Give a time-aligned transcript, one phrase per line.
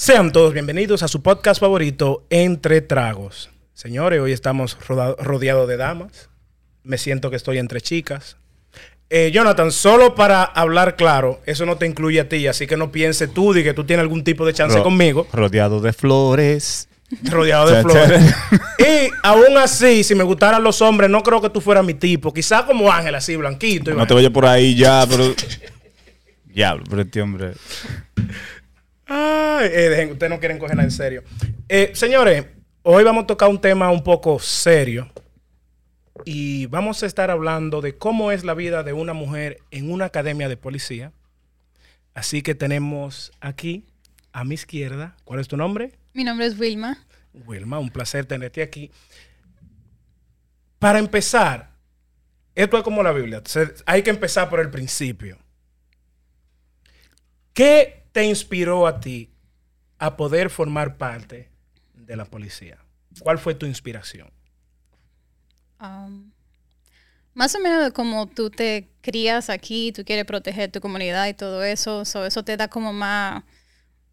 [0.00, 3.50] Sean todos bienvenidos a su podcast favorito, Entre Tragos.
[3.74, 6.30] Señores, hoy estamos rodeados de damas.
[6.84, 8.36] Me siento que estoy entre chicas.
[9.10, 12.92] Eh, Jonathan, solo para hablar claro, eso no te incluye a ti, así que no
[12.92, 15.26] pienses tú de que tú tienes algún tipo de chance conmigo.
[15.32, 16.88] Rodeado de flores.
[17.24, 18.22] Rodeado de flores.
[18.78, 22.32] y aún así, si me gustaran los hombres, no creo que tú fueras mi tipo.
[22.32, 23.92] Quizás como Ángel, así, blanquito.
[23.94, 25.34] no te vayas por ahí ya, pero...
[26.44, 27.54] Diablo, pero este hombre...
[29.08, 31.24] Ay, eh, ustedes no quieren cogerla en serio.
[31.66, 32.44] Eh, señores,
[32.82, 35.10] hoy vamos a tocar un tema un poco serio.
[36.26, 40.06] Y vamos a estar hablando de cómo es la vida de una mujer en una
[40.06, 41.12] academia de policía.
[42.12, 43.86] Así que tenemos aquí
[44.32, 45.16] a mi izquierda.
[45.24, 45.92] ¿Cuál es tu nombre?
[46.12, 46.98] Mi nombre es Wilma.
[47.46, 48.90] Wilma, un placer tenerte aquí.
[50.78, 51.70] Para empezar,
[52.54, 53.42] esto es como la Biblia.
[53.86, 55.38] hay que empezar por el principio.
[57.54, 59.30] ¿Qué te inspiró a ti
[59.98, 61.50] a poder formar parte
[61.94, 62.78] de la policía?
[63.20, 64.30] ¿Cuál fue tu inspiración?
[65.80, 66.30] Um,
[67.34, 71.62] más o menos como tú te crías aquí, tú quieres proteger tu comunidad y todo
[71.62, 73.44] eso, eso te da como más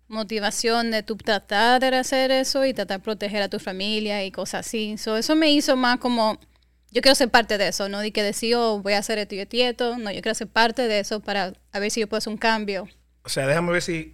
[0.08, 4.32] motivación de tu tratar de hacer eso y tratar de proteger a tu familia y
[4.32, 4.94] cosas así.
[4.94, 6.40] eso me hizo más como,
[6.92, 9.36] yo quiero ser parte de eso, no di que decir, oh, voy a hacer esto
[9.36, 12.20] y esto, no, yo quiero ser parte de eso para a ver si yo puedo
[12.20, 12.88] hacer un cambio.
[13.26, 14.14] O sea, déjame ver si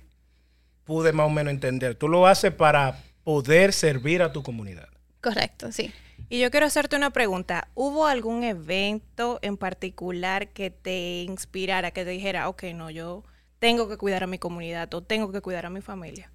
[0.84, 1.96] pude más o menos entender.
[1.96, 4.88] Tú lo haces para poder servir a tu comunidad.
[5.22, 5.94] Correcto, sí.
[6.30, 7.68] Y yo quiero hacerte una pregunta.
[7.76, 13.24] ¿Hubo algún evento en particular que te inspirara, que te dijera, ok, no, yo
[13.60, 16.32] tengo que cuidar a mi comunidad o tengo que cuidar a mi familia?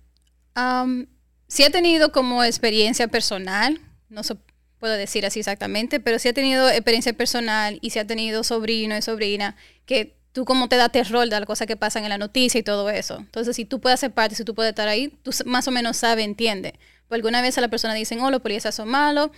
[1.48, 4.36] sí he tenido como experiencia personal, no se
[4.78, 8.96] puedo decir así exactamente, pero sí he tenido experiencia personal y sí he tenido sobrino
[8.96, 9.54] y sobrina
[9.84, 12.62] que tú como te da terror de las cosas que pasan en la noticia y
[12.62, 13.16] todo eso.
[13.16, 15.96] Entonces, si tú puedes hacer parte, si tú puedes estar ahí, tú más o menos
[15.96, 16.78] sabes, entiende.
[17.08, 19.30] Porque alguna vez a la persona dicen, oh, los policías son malos,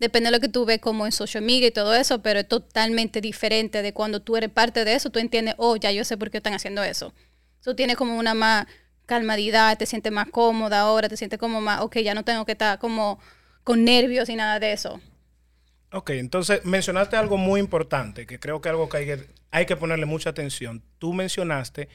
[0.00, 2.48] depende de lo que tú ves como en social media y todo eso, pero es
[2.48, 6.16] totalmente diferente de cuando tú eres parte de eso, tú entiendes, oh, ya yo sé
[6.16, 7.12] por qué están haciendo eso.
[7.62, 8.64] Tú tienes como una más
[9.04, 12.52] calmadidad, te sientes más cómoda ahora, te sientes como más, ok, ya no tengo que
[12.52, 13.20] estar como
[13.62, 15.02] con nervios y nada de eso.
[15.92, 20.30] Ok, entonces mencionaste algo muy importante, que creo que algo que hay que, ponerle mucha
[20.30, 20.82] atención.
[20.98, 21.88] Tú mencionaste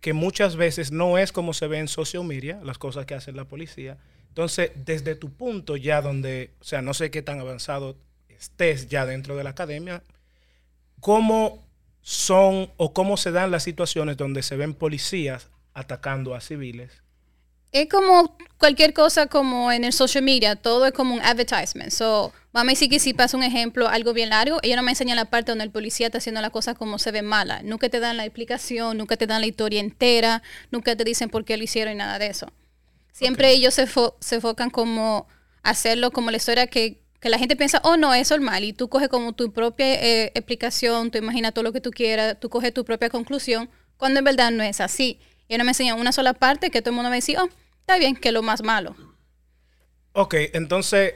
[0.00, 3.32] que muchas veces no es como se ve en social media, las cosas que hace
[3.32, 3.98] la policía.
[4.28, 7.96] Entonces, desde tu punto ya donde, o sea, no sé qué tan avanzado
[8.28, 10.02] estés ya dentro de la academia,
[11.00, 11.66] ¿cómo
[12.02, 17.02] son o cómo se dan las situaciones donde se ven policías atacando a civiles
[17.72, 21.90] es como cualquier cosa como en el social media, todo es como un advertisement.
[21.90, 24.90] So, vamos a decir que si pasa un ejemplo, algo bien largo, ellos no me
[24.90, 27.62] enseñan la parte donde el policía está haciendo las cosas como se ve mala.
[27.62, 31.44] Nunca te dan la explicación, nunca te dan la historia entera, nunca te dicen por
[31.44, 32.52] qué lo hicieron y nada de eso.
[33.12, 33.86] Siempre ellos se,
[34.20, 35.26] se enfocan como
[35.62, 38.64] hacerlo como la historia que, que, la gente piensa, oh no, eso es mal.
[38.64, 42.38] Y tú coges como tu propia eh, explicación, tú imaginas todo lo que tú quieras,
[42.40, 45.20] tú coges tu propia conclusión, cuando en verdad no es así.
[45.50, 47.48] Y no me enseñan una sola parte que todo el mundo me dice, oh,
[47.80, 48.94] está bien, que es lo más malo.
[50.12, 51.14] Ok, entonces,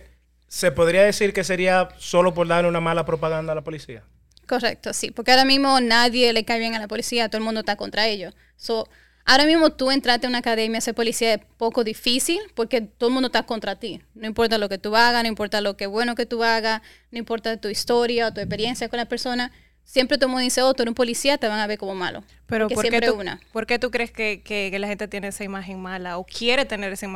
[0.49, 4.03] ¿se podría decir que sería solo por dar una mala propaganda a la policía?
[4.49, 7.61] Correcto, sí, porque ahora mismo nadie le cae bien a la policía, todo el mundo
[7.61, 8.35] está contra ellos.
[8.57, 8.89] So,
[9.25, 13.11] ahora mismo tú entraste a una academia a ser policía es poco difícil porque todo
[13.11, 14.03] el mundo está contra ti.
[14.15, 17.21] No importa lo que tú hagas, no importa lo que bueno que tú hagas, no
[17.21, 19.53] importa tu historia o tu experiencia con la persona
[19.85, 21.95] siempre todo el mundo dice, oh, tú eres un policía, te van a ver como
[21.95, 22.25] malo.
[22.47, 23.41] Pero ¿por qué, tú, una.
[23.53, 27.07] ¿por qué tú crees que, la gente tiene esa imagen mala o quiere tener esa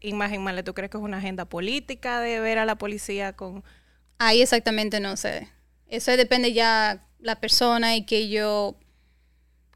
[0.00, 0.62] imagen, mala?
[0.62, 3.64] ¿Tú crees que es una agenda política de ver a la policía con...?
[4.18, 5.48] Ahí exactamente no sé.
[5.88, 8.76] Eso depende ya la persona y que yo...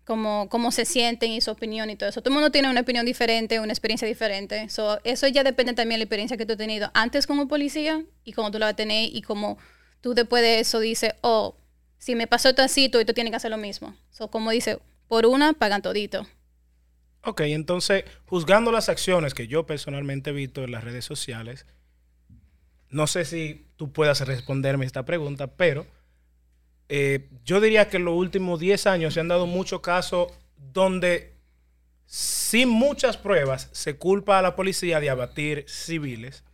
[0.05, 2.21] Como, cómo se sienten y su opinión y todo eso.
[2.21, 4.67] Todo el mundo tiene una opinión diferente, una experiencia diferente.
[5.05, 8.33] eso ya depende también de la experiencia que tú has tenido antes como policía y
[8.33, 9.57] cómo tú la vas a tener y cómo
[10.01, 11.60] tú después de eso dices, oh,
[12.01, 13.95] si me pasó así, tú, tú tienes que hacer lo mismo.
[14.11, 16.27] So, como dice, por una pagan todito.
[17.23, 21.67] Ok, entonces, juzgando las acciones que yo personalmente he visto en las redes sociales,
[22.89, 25.87] no sé si tú puedas responderme esta pregunta, pero
[26.89, 31.35] eh, yo diría que en los últimos 10 años se han dado muchos casos donde
[32.07, 36.45] sin muchas pruebas se culpa a la policía de abatir civiles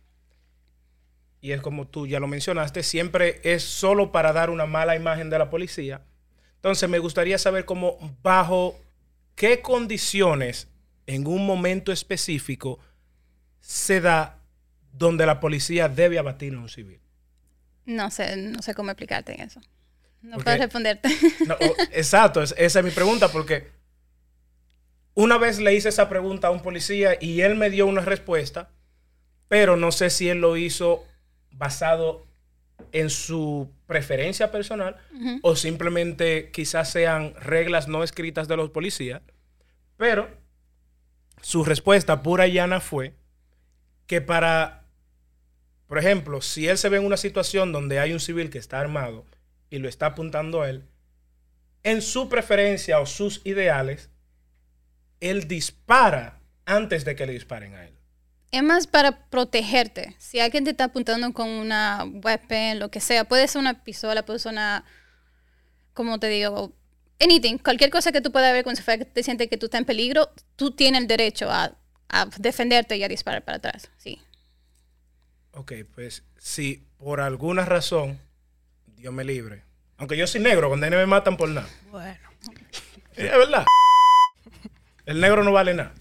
[1.41, 5.29] y es como tú ya lo mencionaste, siempre es solo para dar una mala imagen
[5.29, 6.01] de la policía.
[6.55, 8.79] Entonces me gustaría saber cómo, bajo
[9.35, 10.67] qué condiciones
[11.05, 12.79] en un momento específico
[13.61, 14.39] se da
[14.91, 16.99] donde la policía debe abatir a un civil.
[17.85, 19.61] No sé, no sé cómo explicarte en eso.
[20.21, 21.09] No puedo responderte.
[21.91, 23.69] exacto, esa es mi pregunta porque
[25.13, 28.71] una vez le hice esa pregunta a un policía y él me dio una respuesta,
[29.47, 31.05] pero no sé si él lo hizo
[31.57, 32.25] basado
[32.91, 34.97] en su preferencia personal
[35.41, 39.21] o simplemente quizás sean reglas no escritas de los policías,
[39.97, 40.29] pero
[41.41, 43.13] su respuesta pura y llana fue
[44.05, 44.85] que para,
[45.87, 48.79] por ejemplo, si él se ve en una situación donde hay un civil que está
[48.79, 49.25] armado
[49.69, 50.85] y lo está apuntando a él,
[51.83, 54.09] en su preferencia o sus ideales,
[55.19, 57.96] él dispara antes de que le disparen a él.
[58.51, 60.15] Es más para protegerte.
[60.19, 64.25] Si alguien te está apuntando con una weapon, lo que sea, puede ser una pistola,
[64.25, 64.85] puede ser una,
[65.93, 66.73] como te digo,
[67.19, 68.81] anything, cualquier cosa que tú puedas ver cuando
[69.13, 71.75] te sientes que tú estás en peligro, tú tienes el derecho a,
[72.09, 73.89] a defenderte y a disparar para atrás.
[73.97, 74.21] Sí.
[75.51, 78.19] Ok, pues si por alguna razón,
[78.85, 79.63] Dios me libre,
[79.97, 81.67] aunque yo soy negro, cuando me matan por nada.
[81.91, 82.29] Bueno.
[83.15, 83.65] Es verdad.
[85.05, 85.93] El negro no vale nada.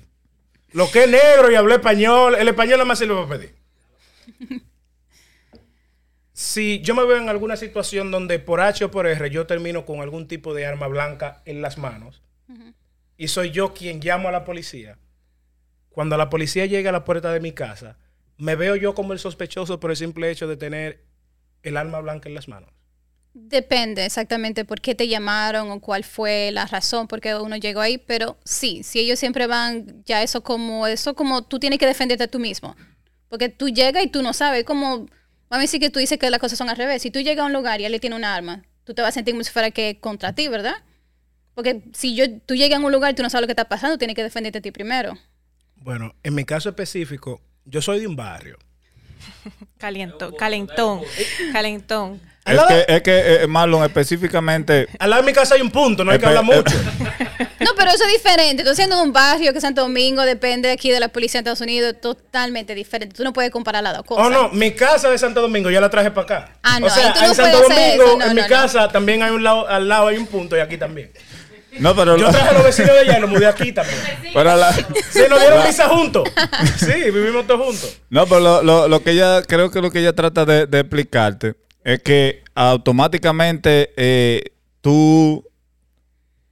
[0.76, 3.54] Lo que es negro y hablé español, el español nada más sirve para pedir.
[6.34, 9.86] Si yo me veo en alguna situación donde por H o por R yo termino
[9.86, 12.20] con algún tipo de arma blanca en las manos
[13.16, 14.98] y soy yo quien llamo a la policía,
[15.88, 17.96] cuando la policía llega a la puerta de mi casa,
[18.36, 21.06] me veo yo como el sospechoso por el simple hecho de tener
[21.62, 22.68] el arma blanca en las manos.
[23.38, 27.82] Depende exactamente por qué te llamaron o cuál fue la razón por qué uno llegó
[27.82, 31.84] ahí, pero sí, si ellos siempre van ya eso como eso como tú tienes que
[31.84, 32.74] defenderte tú mismo,
[33.28, 35.10] porque tú llegas y tú no sabes como vamos
[35.50, 37.46] a decir que tú dices que las cosas son al revés, si tú llegas a
[37.46, 39.52] un lugar y él le tiene un arma, tú te vas a sentir como si
[39.52, 40.76] fuera que contra ti, ¿verdad?
[41.54, 43.68] Porque si yo tú llegas a un lugar y tú no sabes lo que está
[43.68, 45.18] pasando, tienes que defenderte a ti primero.
[45.74, 48.56] Bueno, en mi caso específico, yo soy de un barrio.
[49.76, 51.02] Caliento, calentón,
[51.52, 52.35] calentón.
[52.46, 54.88] Es que, es que eh, Marlon, específicamente.
[54.98, 56.74] Al lado de mi casa hay un punto, no hay que hablar mucho.
[57.60, 58.62] No, pero eso es diferente.
[58.62, 61.60] Tú siendo de un barrio que Santo Domingo depende aquí de la policía de Estados
[61.60, 63.16] Unidos, es totalmente diferente.
[63.16, 64.26] Tú no puedes comparar las dos cosas.
[64.26, 66.58] Oh, no, mi casa de Santo Domingo ya la traje para acá.
[66.62, 68.36] Ah, no, o sea, ahí tú no en Santo puedes hacer Domingo, eso, no, en
[68.36, 71.10] mi no, casa también hay un lado, al lado hay un punto y aquí también.
[71.78, 72.16] No, pero.
[72.16, 73.98] Yo traje a los vecinos de allá y los mudé aquí también.
[74.34, 76.28] pero la- Sí, nos dieron visa juntos.
[76.78, 77.98] Sí, vivimos todos juntos.
[78.08, 80.80] No, pero lo, lo, lo que ella, creo que lo que ella trata de, de
[80.80, 81.54] explicarte
[81.86, 84.42] es que automáticamente eh,
[84.80, 85.44] tú,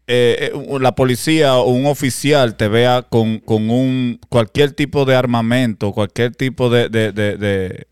[0.07, 5.17] eh, eh, la policía o un oficial te vea con, con un cualquier tipo de
[5.17, 7.87] armamento, cualquier tipo de, de, de-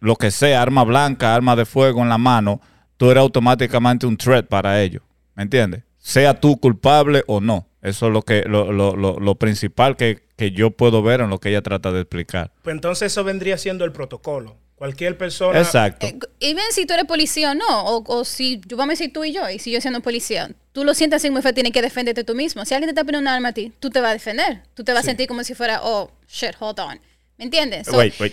[0.00, 2.60] lo que sea, arma blanca, arma de fuego en la mano,
[2.96, 5.02] tú eres automáticamente un threat para ellos.
[5.34, 5.82] ¿Me entiendes?
[5.98, 7.66] Sea tú culpable o no.
[7.82, 11.30] Eso es lo que lo, lo, lo, lo principal que, que yo puedo ver en
[11.30, 12.52] lo que ella trata de explicar.
[12.62, 14.56] Pues entonces eso vendría siendo el protocolo.
[14.80, 15.58] Cualquier persona.
[15.60, 16.06] Exacto.
[16.06, 18.94] Eh, y ven si tú eres policía o no, o, o si, yo- vamos a
[18.94, 21.52] decir tú y yo, y si yo siendo policía, tú lo sientes así muy feo,
[21.52, 22.64] tienes que defenderte tú mismo.
[22.64, 24.62] Si alguien te está poniendo un arma a ti, tú te vas a defender.
[24.72, 26.98] Tú te vas a sentir como si fuera, oh, shit, hold on.
[27.36, 27.86] ¿Me entiendes?
[27.88, 28.32] So, Wait, wait.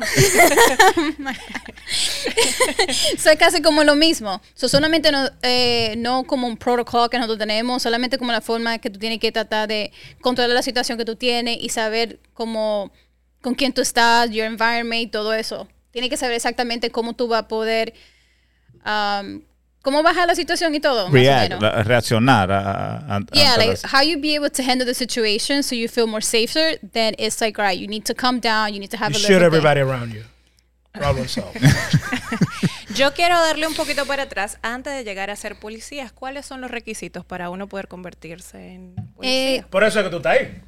[3.18, 4.40] So, es casi como lo mismo.
[4.54, 8.78] So, solamente no, eh, no como un protocolo que nosotros tenemos, solamente como la forma
[8.78, 12.90] que tú tienes que tratar de controlar la situación que tú tienes y saber cómo,
[13.42, 15.66] con quién tú estás, your environment y todo eso.
[15.92, 17.94] Tienes que saber exactamente cómo tú vas a poder,
[18.84, 19.42] um,
[19.82, 21.10] cómo bajar la situación y todo.
[21.10, 24.94] React, la- reaccionar a, a- Yeah, like las- how you be able to handle the
[24.94, 26.78] situation so you feel more safer.
[26.92, 28.72] Then it's like, right, you need to calm down.
[28.74, 30.22] You need to have You a shoot everybody around you.
[30.92, 31.60] Problem solved.
[32.96, 36.10] Yo quiero darle un poquito para atrás antes de llegar a ser policías.
[36.10, 39.56] ¿Cuáles son los requisitos para uno poder convertirse en policía?
[39.56, 40.60] Eh, Por eso es que tú estás ahí.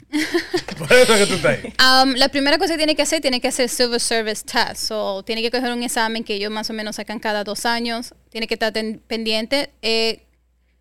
[0.78, 1.72] Por eso es que tú estás ahí.
[1.82, 4.76] Um, la primera cosa que tiene que hacer, tiene que hacer Civil Service Test.
[4.76, 8.14] So, tiene que coger un examen que ellos más o menos sacan cada dos años.
[8.30, 9.70] Tiene que estar pendiente.
[9.82, 10.22] Eh,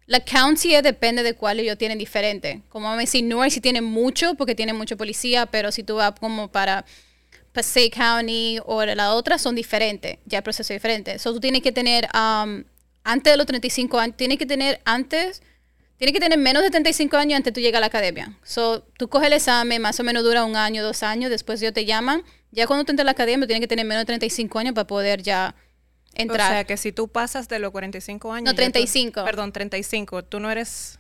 [0.06, 2.62] la county depende de cuál ellos tienen diferente.
[2.70, 5.96] Como vamos a decir, Newark sí tiene mucho, porque tiene mucho policía, pero si tú
[5.96, 6.86] vas como para
[7.52, 10.18] Passaic County o la otra, son diferentes.
[10.26, 11.20] Ya el proceso es diferente.
[11.20, 12.64] So, tú tienes que tener, um,
[13.04, 15.42] antes de los 35 años, tienes que tener antes
[16.02, 18.36] Tienes que tener menos de 35 años antes de tú llegar a la academia.
[18.42, 21.76] So, tú coges el examen, más o menos dura un año, dos años, después ellos
[21.76, 22.24] te llaman.
[22.50, 24.88] Ya cuando tú entras a la academia, tienes que tener menos de 35 años para
[24.88, 25.54] poder ya
[26.18, 26.52] O entrar.
[26.52, 28.46] sea, que si tú pasas de los 45 años...
[28.46, 29.24] No, ya tú- 35.
[29.24, 30.24] perdón, 35.
[30.24, 30.98] Tú no eres...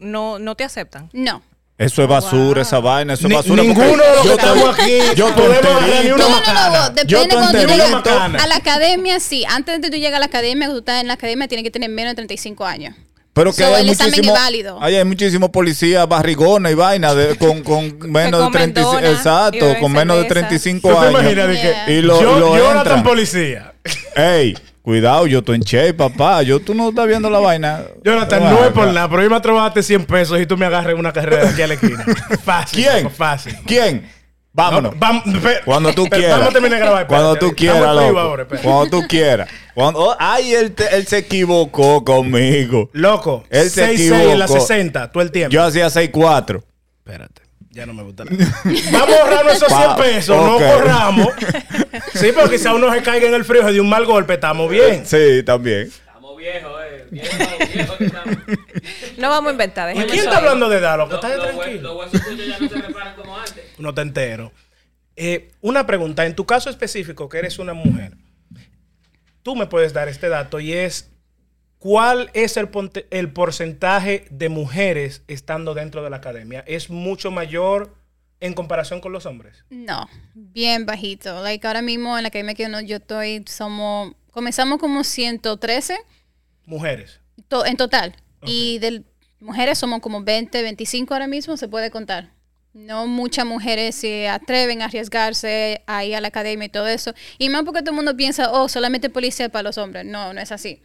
[0.00, 1.08] No, no te aceptan.
[1.14, 1.42] no.
[1.78, 3.62] Eso es basura, esa vaina, eso es Ni- basura.
[3.62, 6.36] ninguno porque de los yo que estamos aquí yo podemos agarrar ni una No, no,
[6.36, 6.68] macana.
[6.68, 9.44] no, depende cuando tú llegas a la academia, sí.
[9.48, 11.70] Antes de tú llegar a la academia, cuando tú estás en la academia, tienes que
[11.70, 12.94] tener menos de 35 años.
[13.32, 14.78] Pero que So, hay el examen muchísimo, es válido.
[14.82, 19.10] hay, hay muchísimos policías barrigones y vaina de, con, con menos de comen 35, donas
[19.10, 20.48] y exacto, con menos de cerveza.
[20.48, 21.20] 35 ¿Tú te años.
[21.22, 21.92] imaginas de que.
[21.94, 23.72] Y lo, yo, lo Jonathan policía?
[24.14, 26.42] Ey, Cuidado, yo estoy en Che, papá.
[26.42, 27.82] Yo, tú no estás viendo la vaina.
[28.04, 30.92] Jonathan, No, es por nada, pero yo me trabajaste 100 pesos y tú me agarras
[30.92, 32.04] en una carrera de aquí a la esquina.
[32.44, 32.82] Fácil.
[32.84, 33.04] ¿Quién?
[33.04, 33.54] loco, Fácil.
[33.64, 34.10] ¿Quién?
[34.54, 34.94] Vámonos.
[34.96, 36.32] No, pe- Cuando tú quieras.
[36.32, 37.06] Vamos a terminar de grabar.
[37.06, 38.18] Cuando tú quieras, loco.
[38.18, 38.46] ahora.
[38.62, 39.48] Cuando tú quieras.
[39.72, 42.90] Cuando, oh, ay, él, te- él se equivocó conmigo.
[42.92, 44.60] Loco, Él se 6 en la equivocó.
[44.66, 45.52] 60, todo el tiempo.
[45.52, 46.62] Yo hacía 6-4.
[46.98, 47.41] Espérate,
[47.72, 48.54] ya no me gusta nada.
[48.92, 51.28] Vamos a ahorrarnos esos 100 Pa- pesos, no corramos.
[52.14, 55.04] Sí, pero quizá uno se caiga en el frío de un mal golpe, estamos bien.
[55.06, 55.82] Sí, también.
[55.88, 57.06] Estamos viejos, eh.
[57.10, 57.38] Viejos,
[57.74, 58.36] viejos que estamos.
[59.18, 59.88] No vamos a inventar.
[59.90, 61.14] ¿Y dejemos quién está hablando de edad, loco?
[61.14, 61.82] Estás tranquilo.
[61.94, 63.64] los huesos tuyos ya no se reparan como antes.
[63.78, 64.52] No te entero.
[65.16, 68.12] Eh, una pregunta, en tu caso específico, que eres una mujer,
[69.42, 71.10] tú me puedes dar este dato y es,
[71.82, 72.68] ¿cuál es el,
[73.32, 76.62] porcentaje de mujeres estando dentro de la academia?
[76.68, 77.96] ¿Es mucho mayor
[78.38, 79.64] en comparación con los hombres?
[79.68, 81.42] No, bien bajito.
[81.42, 85.98] Like ahora mismo en la academia que yo estoy, somos, comenzamos como 113
[86.66, 87.20] Mujeres.
[87.48, 88.14] to- en total.
[88.44, 89.02] Y de
[89.40, 92.30] mujeres somos como 20, 25 ahora mismo, se puede contar.
[92.74, 97.12] No muchas mujeres se atreven a arriesgarse a ir a la academia y todo eso.
[97.38, 100.06] Y más porque todo el mundo piensa, oh, solamente policía para los hombres.
[100.06, 100.80] No, no es así.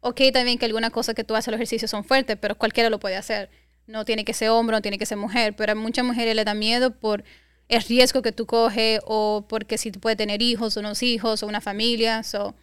[0.00, 2.98] Ok, también que algunas cosas que tú haces los ejercicios son fuertes, pero cualquiera lo
[2.98, 3.50] puede hacer.
[3.86, 6.44] No tiene que ser hombre, no tiene que ser mujer, pero a muchas mujeres le
[6.44, 7.22] da miedo por
[7.68, 11.42] el riesgo que tú coges o porque si tú puedes tener hijos o unos hijos
[11.42, 12.22] o una familia.
[12.22, 12.54] So,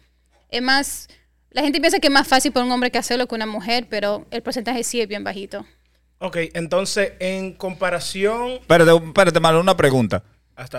[0.48, 1.08] es más,
[1.50, 3.86] la gente piensa que es más fácil para un hombre que hacerlo que una mujer,
[3.88, 5.64] pero el porcentaje sí es bien bajito.
[6.20, 8.52] Ok, entonces, en comparación...
[8.60, 10.24] Espérate, espérate, Malo, una pregunta.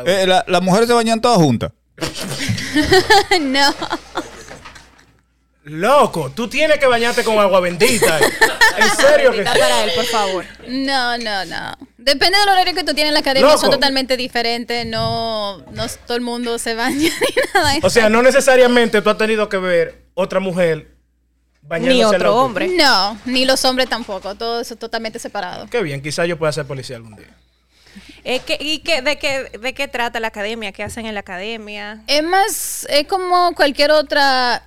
[0.05, 1.71] Eh, la- ¿Las mujeres se bañan todas juntas?
[3.39, 3.73] no.
[5.63, 8.17] Loco, tú tienes que bañarte con agua bendita.
[8.77, 10.45] en serio que para él, por favor.
[10.67, 11.77] No, no, no.
[11.97, 13.61] Depende del horario que tú tienes en la academia, Loco.
[13.61, 14.85] son totalmente diferentes.
[14.85, 17.73] No, no todo el mundo se baña ni nada.
[17.83, 20.95] O sea, no necesariamente tú has tenido que ver otra mujer
[21.61, 22.69] bañándose Ni otro hombre.
[22.69, 24.35] No, ni los hombres tampoco.
[24.35, 25.67] Todo eso totalmente separado.
[25.69, 27.27] Qué bien, quizás yo pueda ser policía algún día.
[28.23, 30.71] Es que, ¿Y qué, de, qué, de qué trata la academia?
[30.71, 32.03] ¿Qué hacen en la academia?
[32.07, 34.63] Es más, es como cualquier otra,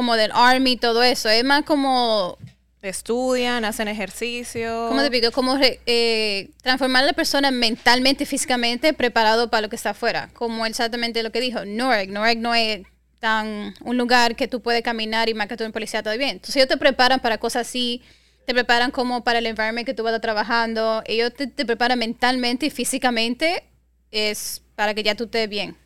[0.00, 1.28] como del Army y todo eso.
[1.28, 2.38] Es más como
[2.80, 3.66] ¿Estudian?
[3.66, 4.86] ¿Hacen ejercicio?
[4.88, 5.30] ¿Cómo te digo?
[5.30, 10.30] Como eh, transformar a la persona mentalmente y físicamente preparado para lo que está afuera.
[10.32, 12.08] Como exactamente lo que dijo NOREG.
[12.08, 12.86] NOREG no es
[13.18, 16.30] tan un lugar que tú puedes caminar y más que tú en policía todo bien.
[16.30, 18.00] Entonces ellos te preparan para cosas así,
[18.46, 21.02] te preparan como para el environment que tú vas a estar trabajando.
[21.04, 23.64] Ellos te, te preparan mentalmente y físicamente
[24.10, 25.76] es para que ya tú estés bien.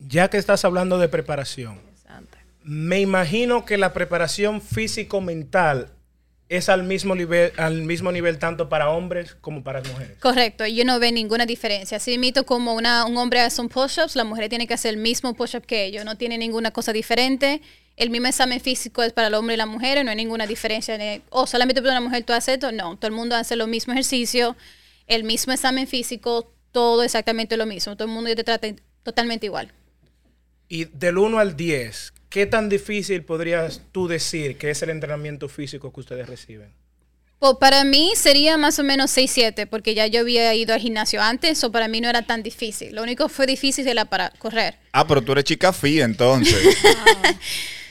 [0.00, 1.87] Ya que estás hablando de preparación.
[2.68, 5.90] Me imagino que la preparación físico-mental
[6.50, 10.18] es al mismo nivel, al mismo nivel tanto para hombres como para mujeres.
[10.20, 11.98] Correcto, yo no veo ninguna diferencia.
[11.98, 15.00] Si mito como una, un hombre hace un push-ups, la mujer tiene que hacer el
[15.00, 16.04] mismo push-up que ellos.
[16.04, 17.62] No tiene ninguna cosa diferente.
[17.96, 20.98] El mismo examen físico es para el hombre y la mujer, no hay ninguna diferencia.
[20.98, 22.70] De, oh, solamente para una mujer tú haces esto.
[22.70, 24.56] No, todo el mundo hace lo mismo ejercicio,
[25.06, 27.96] el mismo examen físico, todo exactamente lo mismo.
[27.96, 28.68] Todo el mundo te trata
[29.02, 29.72] totalmente igual.
[30.68, 35.48] Y del 1 al 10, ¿qué tan difícil podrías tú decir que es el entrenamiento
[35.48, 36.72] físico que ustedes reciben?
[37.38, 41.22] Pues para mí sería más o menos 6-7, porque ya yo había ido al gimnasio
[41.22, 42.94] antes, o para mí no era tan difícil.
[42.94, 44.74] Lo único que fue difícil era para correr.
[44.92, 46.56] Ah, pero tú eres chica fía, entonces.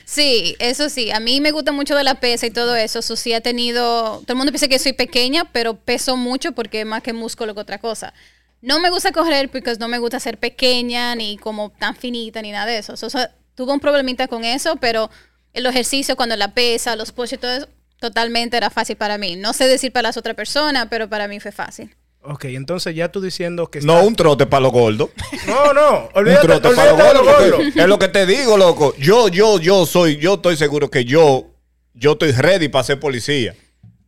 [0.08, 1.12] Sí, eso sí.
[1.12, 3.00] A mí me gusta mucho de la pesa y todo eso.
[3.00, 4.22] Eso sí ha tenido...
[4.22, 7.53] Todo el mundo piensa que soy pequeña, pero peso mucho porque es más que músculo
[7.53, 8.13] que otra cosa.
[8.62, 12.51] No me gusta correr porque no me gusta ser pequeña ni como tan finita ni
[12.51, 12.94] nada de eso.
[12.94, 13.10] O
[13.57, 15.09] tuve un problemita con eso, pero
[15.53, 17.67] el ejercicio cuando la pesa, los push y todo eso,
[17.99, 19.35] totalmente era fácil para mí.
[19.35, 21.93] No sé decir para las otras personas, pero para mí fue fácil.
[22.21, 23.79] Ok, entonces ya tú diciendo que...
[23.81, 25.09] no estás- un trote para los gordos.
[25.47, 27.49] no, no, Un olvídate, trote para los lo gordos.
[27.57, 27.81] gordo.
[27.81, 28.93] Es lo que te digo, loco.
[28.97, 31.47] Yo, yo, yo soy, yo estoy seguro que yo,
[31.93, 33.55] yo estoy ready para ser policía.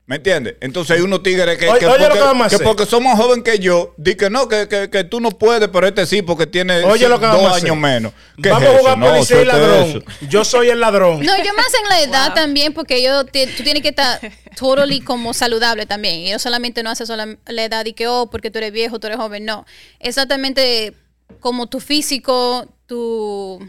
[0.10, 0.56] ¿Me entiendes?
[0.60, 2.86] Entonces hay unos tigres que, Oye, que oye lo porque, que vamos a que porque
[2.88, 5.86] son más jóvenes que yo, di que no, que, que, que tú no puedes, pero
[5.86, 7.76] este sí, porque tiene Oye lo que dos años hacer.
[7.78, 8.14] menos.
[8.42, 8.80] ¿Qué Vamos es a eso?
[8.82, 10.04] jugar No, policía y ladrón.
[10.28, 11.24] Yo soy el ladrón.
[11.24, 14.20] No, yo más en la edad también, porque yo ti- tú tienes que estar
[14.58, 16.16] totally como saludable también.
[16.26, 19.06] Ellos solamente no hacen sola- la edad y que, oh, porque tú eres viejo, tú
[19.06, 19.46] eres joven.
[19.46, 19.64] No.
[20.00, 20.96] Exactamente
[21.40, 23.60] como tu físico, tu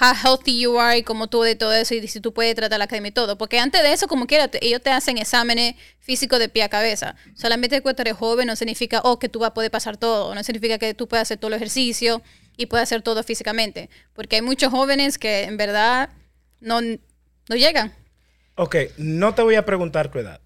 [0.00, 2.78] how healthy you are y como tú de todo eso y si tú puedes tratar
[2.78, 3.38] la academia y todo.
[3.38, 6.68] Porque antes de eso, como quiera, te- ellos te hacen exámenes físicos de pie a
[6.68, 7.14] cabeza.
[7.34, 10.34] Solamente que tú eres joven no significa, oh, que tú vas a poder pasar todo.
[10.34, 12.22] No significa que tú puedas hacer todo el ejercicio
[12.56, 13.88] y puedas hacer todo físicamente.
[14.14, 16.10] Porque hay muchos jóvenes que en verdad
[16.60, 17.94] no, no llegan.
[18.56, 20.40] Ok, no te voy a preguntar tu edad,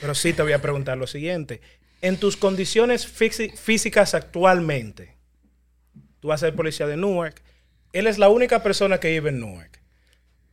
[0.00, 1.60] pero sí te voy a preguntar lo siguiente.
[2.02, 5.16] En tus condiciones físi- físicas actualmente,
[6.20, 7.42] tú vas a ser policía de Newark,
[7.98, 9.80] él es la única persona que vive en Newark.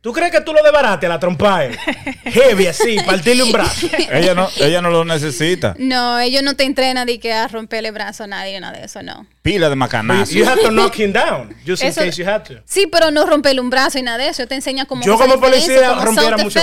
[0.04, 1.78] ¿Tú crees que tú lo desbarates a la trompa él?
[2.24, 3.86] Heavy así, partirle un brazo.
[4.10, 5.74] ella no, ella no lo necesita.
[5.78, 9.02] No, ellos no te entrenan de que a romperle brazo a nadie, nada de eso,
[9.02, 9.26] no.
[9.40, 10.34] Pila de macanazo.
[10.34, 12.62] you have to knock him down, just in case you have to.
[12.66, 14.46] Sí, pero no romperle un brazo y nada de eso.
[14.46, 16.60] Te enseña cómo Yo como policía rompiera mucho.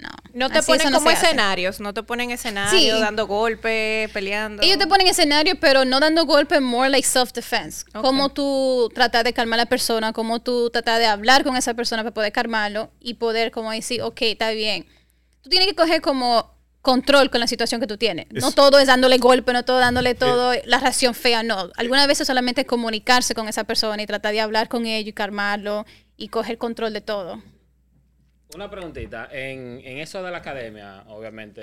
[0.00, 0.08] No.
[0.32, 2.88] No te Así ponen no como escenarios, no te ponen escenarios Sí.
[3.00, 4.62] dando golpes, peleando.
[4.62, 7.84] Ellos te ponen escenario, pero no dando golpes, more like self-defense.
[7.94, 8.02] Ok.
[8.02, 11.74] Cómo tú tratar de calmar a la persona, cómo tú tratar de hablar con esa
[11.74, 14.86] persona para poder calmarlo y poder como decir, ok, está bien.
[15.42, 18.26] Tú tienes que coger como control con la situación que tú tienes.
[18.30, 21.70] No todo es dándole golpe, no todo dándole todo la reacción fea, no.
[21.76, 25.84] Algunas veces solamente comunicarse con esa persona y tratar de hablar con ellos y calmarlo
[26.16, 27.42] y coger control de todo.
[28.54, 29.28] Una preguntita.
[29.30, 31.60] En, en eso de la academia, obviamente,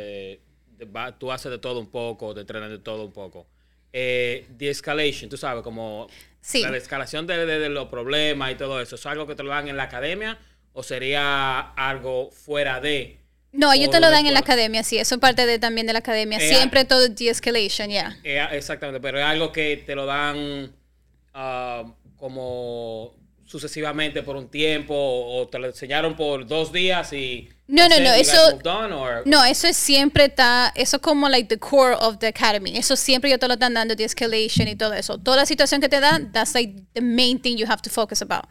[0.77, 3.47] de- va- tú haces de todo un poco, te entrenas de todo un poco.
[3.91, 6.07] Eh, the escalation, tú sabes, como
[6.41, 6.61] Sí.
[6.61, 9.49] la escalación de, de- de los problemas y todo eso, ¿es algo que te lo
[9.49, 10.37] dan en la academia
[10.73, 13.17] o sería algo fuera de?
[13.51, 14.97] No, ellos te lo de dan en la academia, sí.
[14.97, 16.37] Eso es parte de, también de la academia.
[16.39, 18.17] Eh, Siempre todo de-escalation, ya.
[18.25, 20.73] Eh, exactamente, pero es algo que te lo dan
[21.33, 21.85] ah,
[22.17, 23.15] como
[23.45, 27.49] sucesivamente por un tiempo o, o te lo enseñaron por dos días y...
[27.67, 31.47] No, no, no, eso- on, or- No, eso es siempre está, eso es como like
[31.47, 32.77] the core of the academy.
[32.77, 35.17] Eso siempre yo te lo están dando, de escalation y todo eso.
[35.17, 38.21] Toda la situación que te dan, that's like the main thing you have to focus
[38.21, 38.45] about.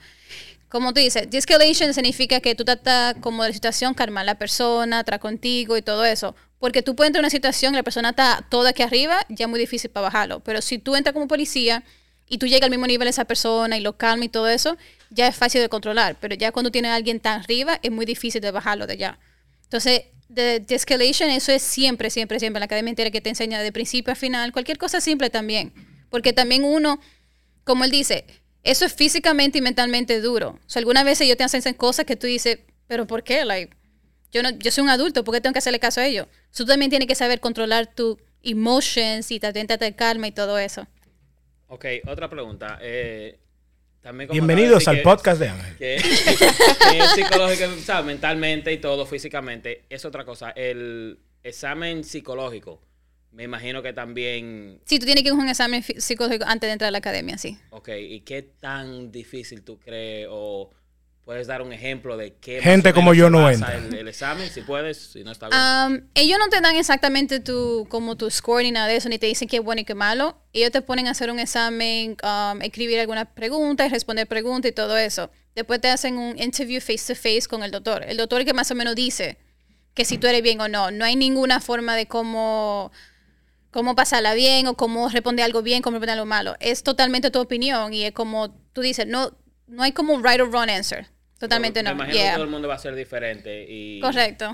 [0.68, 4.34] Como tú dices, de-escalation significa que tú tratas como de la situación, calmar a la
[4.38, 6.34] persona, estar contigo y todo eso.
[6.58, 9.44] Porque tú puedes entrar en una situación y la persona está toda aquí arriba, ya
[9.44, 10.40] es muy difícil para bajarlo.
[10.40, 11.84] Pero si tú entras como policía
[12.28, 14.76] y tú llegas al mismo nivel de esa persona y lo calma y todo eso,
[15.10, 16.16] ya es fácil de controlar.
[16.20, 19.18] Pero ya cuando tienes a alguien tan arriba, es muy difícil de bajarlo de allá.
[19.64, 23.72] Entonces, de, escalation, eso es siempre, siempre, siempre la academia entera que te enseña de
[23.72, 24.52] principio a final.
[24.52, 25.72] Cualquier cosa simple también.
[26.10, 27.00] Porque también uno,
[27.64, 28.24] como él dice,
[28.62, 30.58] eso es físicamente y mentalmente duro.
[30.66, 33.44] O sea, algunas veces ellos te hacen cosas que tú dices, pero ¿por qué?
[33.44, 33.74] Like,
[34.32, 36.26] yo, no, yo soy un adulto, ¿por qué tengo que hacerle caso a ellos?
[36.54, 40.86] Tú también tienes que saber controlar tus emotions y tratar de calma y todo eso.
[41.68, 42.78] Ok, otra pregunta.
[42.80, 43.38] Eh,
[44.00, 45.76] también como Bienvenidos al podcast de Ángel.
[45.76, 45.98] Que,
[47.14, 48.04] psicológico, ¿sabes?
[48.04, 49.84] mentalmente y todo, físicamente.
[49.88, 50.50] Es otra cosa.
[50.50, 52.80] El examen psicológico,
[53.32, 54.80] me imagino que también...
[54.84, 57.38] Sí, tú tienes que ir a un examen psicológico antes de entrar a la academia,
[57.38, 57.58] sí.
[57.70, 60.70] Ok, ¿y qué tan difícil tú crees o
[61.24, 62.60] puedes dar un ejemplo de qué...
[62.60, 63.76] Gente como yo no entra.
[63.76, 65.60] El, el examen, si puedes, si no está bien.
[65.60, 69.18] Um, ellos no te dan exactamente tu, como tu score ni nada de eso, ni
[69.18, 70.38] te dicen qué es bueno y qué malo.
[70.52, 74.98] Ellos te ponen a hacer un examen, um, escribir algunas preguntas, responder preguntas y todo
[74.98, 75.30] eso.
[75.54, 78.04] Después te hacen un interview face to face con el doctor.
[78.06, 79.38] El doctor que más o menos dice
[79.94, 80.90] que si tú eres bien o no.
[80.90, 82.92] No hay ninguna forma de cómo,
[83.70, 86.56] cómo pasarla bien o cómo responder algo bien, cómo responder algo malo.
[86.60, 90.40] Es totalmente tu opinión y es como tú dices, no, no hay como un right
[90.40, 91.13] or wrong answer.
[91.38, 91.94] Totalmente Me no.
[91.96, 92.30] imagino Yeah.
[92.30, 94.00] que todo el mundo va a ser diferente y...
[94.00, 94.52] Correcto.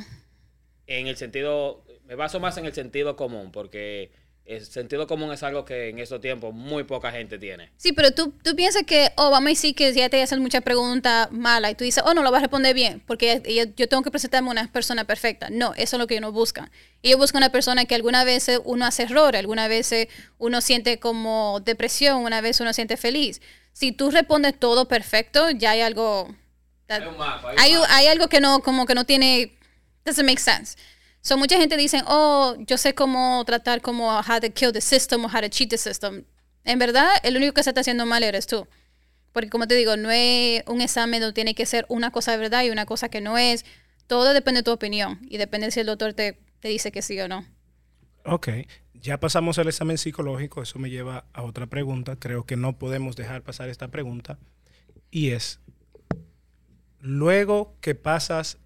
[0.87, 4.11] en el sentido, me baso más en el sentido común, porque
[4.45, 7.71] el sentido común es algo que en estos tiempos muy poca gente tiene.
[7.77, 10.63] Sí, pero tú, tú piensas que, oh, vamos a decir que ya te hacen muchas
[10.63, 13.41] preguntas malas y tú dices, oh, no lo vas a responder bien, porque
[13.77, 15.49] yo, tengo que presentarme una persona perfecta.
[15.51, 16.69] No, eso es lo que ellos no buscan.
[17.05, 21.61] Ellos buscan una persona que algunas veces uno hace errores, algunas veces uno siente como
[21.65, 23.41] depresión, una vez uno siente feliz.
[23.73, 26.35] Si tú respondes todo perfecto, ya hay algo...
[26.91, 27.97] Hay un mapa, hay un mapa.
[27.97, 29.57] hay algo que no, como que no tiene,
[30.05, 30.77] doesn't make sense.
[31.23, 35.25] So mucha gente dice, oh, yo sé cómo tratar como how to kill the system
[35.25, 36.25] o how to cheat the system.
[36.65, 38.67] En verdad, el único que se está haciendo mal eres tú.
[39.33, 42.39] Porque como te digo, no es un examen donde tiene que ser una cosa de
[42.39, 43.65] verdad y una cosa que no es.
[44.07, 47.21] Todo depende de tu opinión y depende si el doctor te, te dice que sí
[47.21, 47.45] o no.
[48.25, 48.49] Ok,
[48.95, 53.17] ya pasamos el examen psicológico, eso me lleva a otra pregunta, creo que no podemos
[53.17, 54.39] dejar pasar esta pregunta,
[55.11, 55.59] y es,
[57.01, 58.59] luego que pasas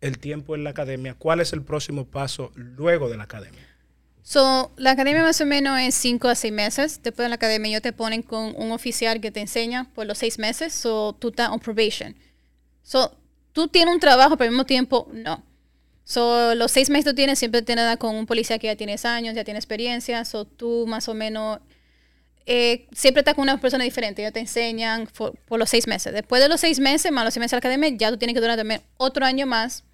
[0.00, 3.66] el tiempo en la academia, ¿cuál es el próximo paso luego de la academia?
[4.22, 7.00] So, la academia más o menos es 5 a 6 meses.
[7.02, 10.16] Después de la academia ellos te ponen con un oficial que te enseña por los
[10.18, 10.72] 6 meses.
[10.72, 12.16] So, tú estás on probation.
[12.82, 13.14] So,
[13.52, 15.44] tú tienes un trabajo, pero al mismo tiempo no.
[16.04, 19.04] So, los 6 meses tú tienes siempre te dan con un policía que ya tienes
[19.04, 20.24] años, ya tiene experiencia.
[20.24, 21.60] So, tú más o menos
[22.46, 24.22] eh, siempre estás con una persona diferente.
[24.22, 26.12] Ellos te enseñan por, por los 6 meses.
[26.12, 28.34] Después de los 6 meses, más los 6 meses de la academia, ya tú tienes
[28.34, 29.84] que durar también otro año más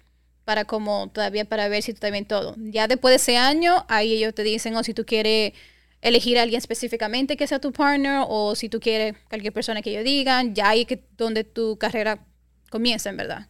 [0.43, 2.55] para como todavía para ver si tú estás bien todo.
[2.57, 5.53] Ya después de ese año, ahí ellos te dicen, o si tú quieres
[6.01, 9.91] elegir a alguien específicamente que sea tu partner, o si tú quieres cualquier persona que
[9.91, 12.25] ellos digan, ya ahí es que donde tu carrera
[12.71, 13.47] comienza, en verdad.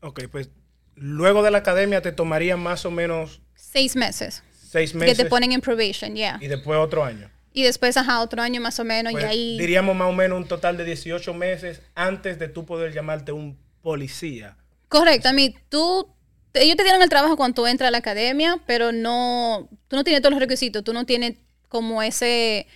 [0.00, 0.50] Ok, pues
[0.94, 4.42] luego de la academia te tomaría más o menos Seis meses.
[4.70, 6.38] seis Que meses te ponen en probation, ya.
[6.40, 7.28] y después otro año.
[7.60, 9.58] Y después, ajá, otro año más o menos, Pues, y ahí...
[9.58, 13.58] Diríamos más o menos un total de 18 meses antes de tú poder llamarte un
[13.82, 14.56] policía.
[14.88, 16.08] Correcto, a mí, tú,
[16.54, 20.04] ellos te dieron el trabajo cuando tú entras a la academia, pero no, tú no
[20.04, 21.34] tienes todos los requisitos, tú no tienes
[21.68, 22.66] como ese,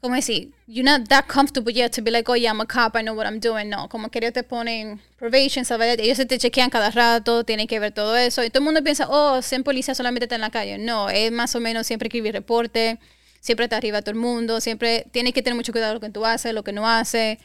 [0.00, 0.52] ¿cómo decir?
[0.66, 3.14] You're not that comfortable yet to be like, oh yeah, I'm a cop, I know
[3.14, 3.68] what I'm doing.
[3.68, 5.98] No, como que ellos te ponen probation, ¿sabes?
[5.98, 8.42] Ellos se te chequean cada rato, tienen que ver todo eso.
[8.44, 10.78] Y todo el mundo piensa, oh, ser policía solamente está en la calle.
[10.78, 12.98] No, es más o menos siempre escribir reporte,
[13.48, 16.10] siempre está arriba de todo el mundo, siempre tienes que tener mucho cuidado lo que
[16.10, 17.38] tú haces, lo que no haces.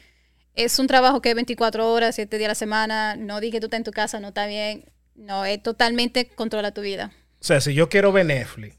[0.54, 3.16] Es un trabajo que es 24 horas, 7 días a la semana.
[3.16, 4.84] No di que tú estás en tu casa, no está bien.
[5.16, 7.10] No, es totalmente controla tu vida.
[7.40, 8.76] O sea, si yo quiero ver Netflix,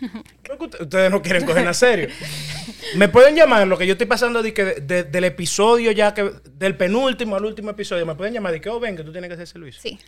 [0.42, 2.08] creo que ut- ustedes no quieren coger en serio.
[2.96, 6.30] Me pueden llamar lo que yo estoy pasando de que de- del episodio ya que
[6.54, 9.28] del penúltimo al último episodio, me pueden llamar de que, oh, ven, que tú tienes
[9.28, 9.82] que hacer servicio.
[9.82, 9.98] Sí.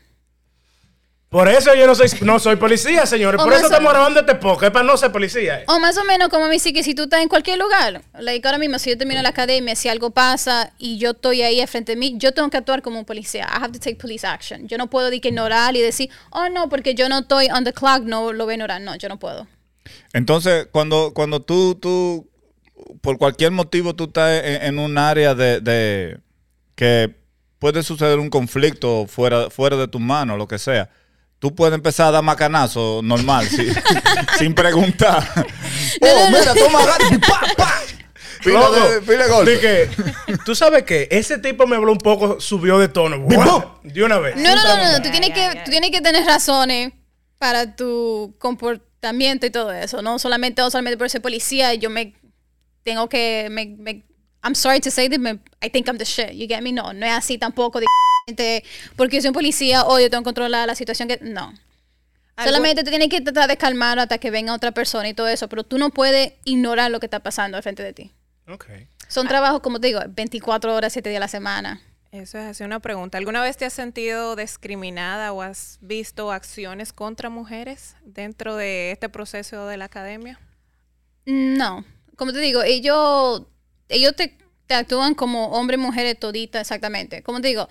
[1.33, 3.41] Por eso yo no soy, no soy policía, señores.
[3.41, 5.61] O Por eso estamos grabando este podcast, es para no ser policía.
[5.61, 5.65] eh.
[5.67, 8.47] O más o menos como me dice que si tú estás en cualquier lugar, like
[8.47, 11.69] ahora mismo, si yo termino la academia, si algo pasa y yo estoy ahí al
[11.69, 13.47] frente de mí, yo tengo que actuar como un policía.
[13.51, 14.69] I have to take police action.
[14.69, 17.65] Yo no puedo de que ignorar y decir, oh no, porque yo no estoy on
[17.65, 18.83] the clock, no lo voy a ignorar.
[18.83, 19.47] No, yo no puedo.
[20.13, 22.29] Entonces, cuando, cuando tú, tú,
[23.01, 26.19] por cualquier motivo, tú estás en, en un área de, de
[26.75, 27.15] que
[27.59, 30.91] puede suceder un conflicto fuera, fuera de tus manos, lo que sea,
[31.43, 33.67] tú puedes empezar a dar macanazo normal, sí,
[34.39, 35.29] sin preguntar.
[36.01, 37.75] oh, mira, toma, y pa, pa.
[38.45, 39.51] Pila Loco, de, pila de golpe.
[39.51, 43.27] de que, tú sabes que ese tipo me habló un poco, subió de tono.
[43.83, 44.37] De una vez.
[44.37, 45.03] No, no, no, no, no.
[45.03, 46.93] Tú tienes, que, tú tienes que tener razones
[47.39, 50.01] para tu comportamiento y todo eso.
[50.01, 52.15] No solamente, no solamente por ser policía, yo me
[52.85, 53.49] tengo que.
[53.51, 54.05] Me, me-
[54.43, 56.33] I'm sorry to say this, me- I think I'm the shit.
[56.33, 56.73] You get me?
[56.73, 57.87] No, no es así tampoco de
[58.97, 61.19] porque yo soy un policía o yo tengo que controlar la situación que.
[61.23, 61.53] No.
[62.37, 65.29] Algo- Solamente te tienes que tratar de calmar hasta que venga otra persona y todo
[65.29, 68.11] eso, pero tú no puedes ignorar lo que está pasando al frente de ti.
[68.49, 68.67] Ok.
[69.09, 71.81] Son trabajos, como te digo, 24 horas, 7 días a la semana.
[72.11, 73.19] Eso es así una pregunta.
[73.19, 79.09] ¿Alguna vez te has sentido discriminada o has visto acciones contra mujeres dentro de este
[79.09, 80.41] proceso de la academia?
[81.27, 81.85] No,
[82.17, 83.43] como te digo, ellos,
[83.89, 87.23] ellos te, te actúan como hombre mujeres todita, exactamente.
[87.23, 87.69] Como te digo,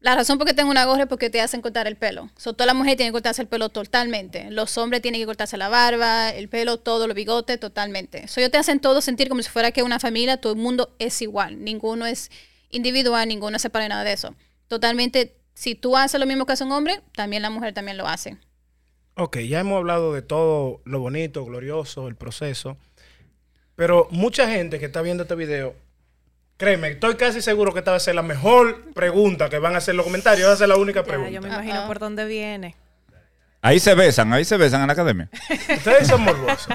[0.00, 2.30] la razón por qué tengo una gorra es porque te hacen cortar el pelo.
[2.36, 4.48] So, todas las mujeres tienen que cortarse el pelo totalmente.
[4.50, 8.28] Los hombres tienen que cortarse la barba, el pelo, todo, los bigotes, totalmente.
[8.28, 10.94] So, ellos te hacen todo sentir como si fuera que una familia, todo el mundo
[11.00, 11.64] es igual.
[11.64, 12.30] Ninguno es
[12.70, 14.36] individual, ninguno es separado nada de eso.
[14.68, 18.06] Totalmente, si tú haces lo mismo que hace un hombre, también la mujer también lo
[18.06, 18.36] hace.
[19.16, 22.76] Ok, ya hemos hablado de todo lo bonito, glorioso, el proceso.
[23.78, 25.72] Pero mucha gente que está viendo este video,
[26.56, 29.78] créeme, estoy casi seguro que esta va a ser la mejor pregunta que van a
[29.78, 30.48] hacer los comentarios.
[30.48, 31.30] Va a ser la única Ya, pregunta.
[31.30, 32.74] yo me imagino por dónde viene.
[33.62, 35.30] Ahí se besan, ahí se besan en la academia.
[35.76, 36.66] Ustedes son morbosos.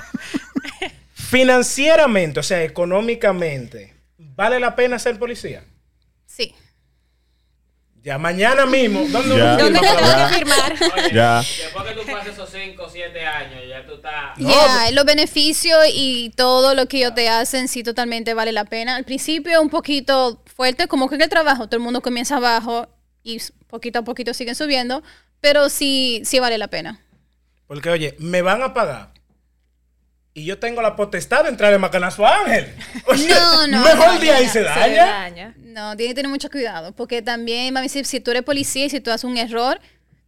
[1.14, 5.66] Financieramente, o sea, económicamente, ¿vale la pena ser policía?
[6.26, 6.56] Sí.
[8.04, 9.06] Ya mañana mismo.
[9.10, 9.56] ¿Dónde Ya.
[9.58, 10.74] ¿Dónde te tengo que firmar?
[10.98, 11.38] Oye, Ya.
[11.38, 14.38] después que tú pases esos 5 o 7 años, ya tú estás...
[14.38, 18.98] Ya, los beneficios y todo lo que ellos te hacen sí totalmente vale la pena.
[18.98, 22.90] Al principio un poquito fuerte, como que en el trabajo todo el mundo comienza abajo
[23.24, 25.02] y poquito a poquito siguen subiendo,
[25.40, 27.00] pero sí, sí vale la pena.
[27.68, 29.14] Porque, oye, me van a pagar.
[30.34, 32.74] Y yo tengo la potestad de entrar en macanazo a Ángel.
[33.08, 35.06] O sea, No, no, Mejor no, día ahí se Se daña.
[35.06, 35.56] daña.
[35.74, 38.86] No, tienes que tener mucho cuidado, porque también, vamos a decir, si tú eres policía
[38.86, 39.80] y si tú haces un error,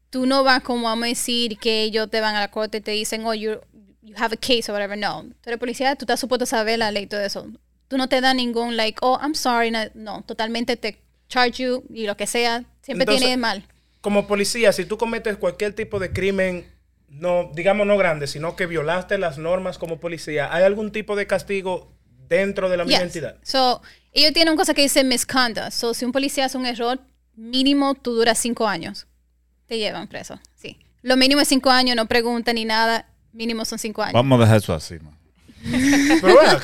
[0.10, 2.82] tú no vas como vamos a decir que ellos te van a la corte y
[2.82, 3.60] te dicen, oh, you,
[4.02, 4.98] you have a case or whatever.
[4.98, 7.48] No, tú eres policía, tú estás supuesto a saber la ley y todo eso.
[7.88, 9.70] Tú no te das ningún, like, oh, I'm sorry.
[9.72, 12.64] No, no, totalmente te charge you y lo que sea.
[12.82, 13.68] Siempre Entonces- tienes mal.
[14.02, 16.66] Como policía, si tú cometes cualquier tipo de crimen,
[17.10, 21.26] no, digamos no grande, sino que violaste las normas como policía, ¿hay algún tipo de
[21.28, 21.92] castigo
[22.28, 23.38] dentro de la misma entidad?
[23.44, 23.82] So,
[24.22, 25.72] ellos tienen una cosa que dice misconduct.
[25.72, 27.00] So, si un policía hace un error,
[27.36, 29.08] mínimo tú duras cinco años.
[29.68, 30.78] Te llevan preso, sí.
[31.02, 33.08] Lo mínimo es cinco años, no preguntan ni nada.
[33.34, 34.14] Mínimo son cinco años.
[34.14, 35.16] Vamos a dejar eso así, man.
[36.22, 36.60] Pero bueno.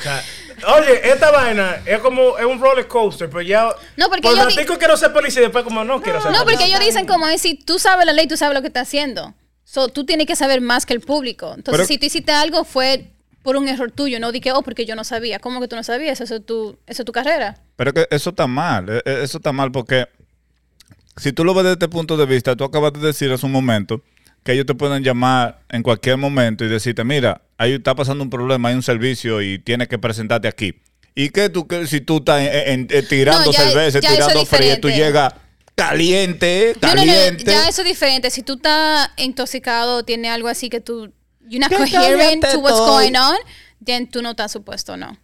[0.78, 3.68] Oye, esta vaina es como es un roller coaster, pero ya.
[3.96, 6.38] No, porque por yo di- quiero ser policía y después como no quiero ser No,
[6.44, 6.58] policía.
[6.60, 8.86] porque ellos dicen como es, si tú sabes la ley, tú sabes lo que estás
[8.86, 9.34] haciendo.
[9.64, 11.48] So, tú tienes que saber más que el público.
[11.56, 13.10] Entonces, Pero- si tú hiciste algo, fue
[13.42, 15.38] por un error tuyo, no di que, oh, porque yo no sabía.
[15.38, 16.20] ¿Cómo que tú no sabías?
[16.20, 17.56] Eso es tu, eso es tu carrera.
[17.76, 20.06] Pero que eso está mal, eh, eh, eso está mal porque
[21.16, 23.52] si tú lo ves desde este punto de vista, tú acabas de decir hace un
[23.52, 24.02] momento
[24.44, 28.30] que ellos te pueden llamar en cualquier momento y decirte, mira, ahí está pasando un
[28.30, 30.74] problema, hay un servicio y tienes que presentarte aquí.
[31.14, 34.40] ¿Y qué tú, que si tú estás en- en- tirando No, ya- cerveza, ya tirando
[34.42, 35.34] es fría, tú llegas
[35.74, 37.44] caliente, No, no, no, caliente?
[37.50, 38.30] ya eso es diferente.
[38.30, 41.12] Si tú estás intoxicado, tiene algo así que tú,
[41.52, 43.36] you're not coherent to what's going on,
[43.84, 45.16] then tú no estás supuesto, no.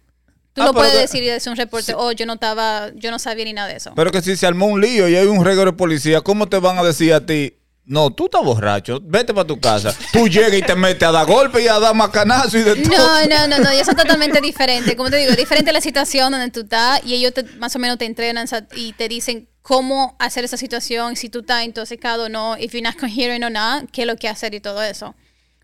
[0.53, 3.11] Tú Ah, no puedes que- decir y decir un reporte, oh, yo no estaba, yo
[3.11, 3.93] no sabía ni nada de eso.
[3.95, 6.57] Pero que si se armó un lío y hay un reguero de policía, ¿cómo te
[6.59, 7.55] van a decir a ti?
[7.85, 9.95] No, tú estás borracho, vete para tu casa.
[10.13, 12.95] Tú llegas y te metes a dar golpe y a dar macanazo y de todo.
[12.95, 14.95] No, no, no, no, y eso es totalmente diferente.
[14.95, 17.97] Como te digo, diferente la situación donde tú estás y ellos te- más o menos
[17.97, 22.55] te entrenan y te dicen cómo hacer esa situación, si tú estás intoxicado o no,
[22.57, 25.15] if you're not coherent o nada, qué es lo que hacer y todo eso.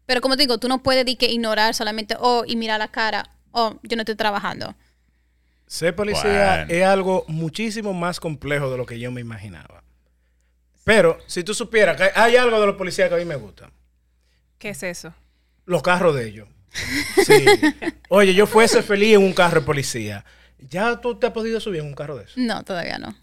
[0.05, 2.89] Pero como te digo, tú no puedes di que ignorar solamente, oh, y mirar la
[2.89, 4.75] cara, oh, yo no estoy trabajando.
[5.67, 6.73] Ser policía Bueno.
[6.73, 9.83] es algo muchísimo más complejo de lo que yo me imaginaba.
[10.83, 13.71] Pero si tú supieras que hay algo de los policías que a mí me gusta.
[14.59, 15.13] ¿Qué es eso?
[15.65, 16.47] Los carros de ellos.
[17.25, 17.45] Sí.
[18.09, 20.23] Oye, yo fuese feliz en un carro de policía.
[20.59, 22.33] ¿Ya tú te has podido subir en un carro de eso?
[22.37, 23.15] No, todavía no.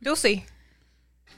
[0.00, 0.44] Yo sí.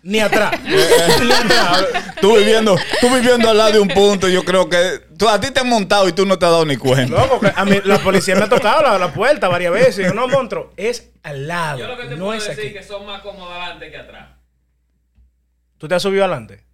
[0.04, 0.52] Ni atrás.
[0.64, 1.86] Ni atrás.
[2.20, 5.52] Tú viviendo, tú viviendo al lado de un punto, yo creo que tú, a ti
[5.52, 7.20] te han montado y tú no te has dado ni cuenta.
[7.20, 10.06] Loco, que a mí la policía me ha tocado la, la puerta varias veces.
[10.06, 11.78] Yo, no, monstruo, es al lado.
[11.78, 12.72] Yo lo que te no puedo es decir aquí.
[12.74, 14.28] que son más cómodos adelante que atrás.
[15.78, 16.64] ¿Tú te has subido adelante?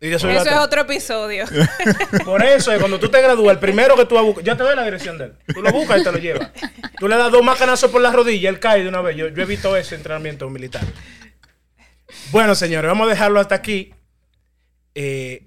[0.00, 1.46] Y te has subido Eso es otro episodio.
[2.24, 4.56] Por eso, es cuando tú te gradúas, el primero que tú vas a buscar, ya
[4.56, 5.34] te doy la dirección de él.
[5.54, 6.50] Tú lo buscas y te lo llevas.
[6.98, 9.16] Tú le das dos macanazos por la rodilla, él cae de una vez.
[9.16, 10.82] Yo, yo he visto ese entrenamiento militar.
[12.30, 13.92] Bueno, señores, vamos a dejarlo hasta aquí.
[14.94, 15.46] Eh,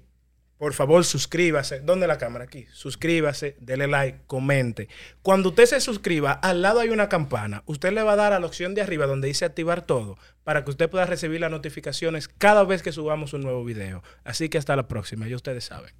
[0.58, 1.80] por favor, suscríbase.
[1.80, 2.44] ¿Dónde la cámara?
[2.44, 2.66] Aquí.
[2.72, 4.88] Suscríbase, dele like, comente.
[5.20, 7.62] Cuando usted se suscriba, al lado hay una campana.
[7.66, 10.64] Usted le va a dar a la opción de arriba donde dice activar todo para
[10.64, 14.02] que usted pueda recibir las notificaciones cada vez que subamos un nuevo video.
[14.24, 15.92] Así que hasta la próxima, ya ustedes saben.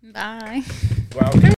[0.00, 0.62] Bye.
[1.14, 1.46] Wow.